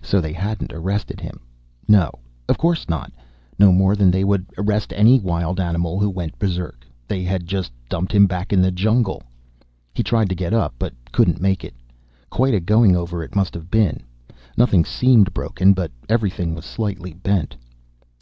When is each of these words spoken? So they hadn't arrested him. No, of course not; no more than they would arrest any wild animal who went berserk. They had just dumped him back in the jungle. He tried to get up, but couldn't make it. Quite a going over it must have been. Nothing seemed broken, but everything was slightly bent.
So 0.00 0.22
they 0.22 0.32
hadn't 0.32 0.72
arrested 0.72 1.20
him. 1.20 1.40
No, 1.86 2.10
of 2.48 2.56
course 2.56 2.88
not; 2.88 3.12
no 3.58 3.70
more 3.70 3.94
than 3.94 4.10
they 4.10 4.24
would 4.24 4.46
arrest 4.56 4.94
any 4.94 5.20
wild 5.20 5.60
animal 5.60 6.00
who 6.00 6.08
went 6.08 6.38
berserk. 6.38 6.86
They 7.06 7.22
had 7.22 7.46
just 7.46 7.70
dumped 7.86 8.12
him 8.12 8.26
back 8.26 8.50
in 8.50 8.62
the 8.62 8.70
jungle. 8.70 9.22
He 9.92 10.02
tried 10.02 10.30
to 10.30 10.34
get 10.34 10.54
up, 10.54 10.72
but 10.78 10.94
couldn't 11.12 11.42
make 11.42 11.64
it. 11.64 11.74
Quite 12.30 12.54
a 12.54 12.60
going 12.60 12.96
over 12.96 13.22
it 13.22 13.36
must 13.36 13.52
have 13.52 13.70
been. 13.70 14.02
Nothing 14.56 14.86
seemed 14.86 15.34
broken, 15.34 15.74
but 15.74 15.92
everything 16.08 16.54
was 16.54 16.64
slightly 16.64 17.12
bent. 17.12 17.54